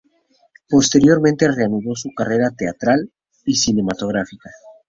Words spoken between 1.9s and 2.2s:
su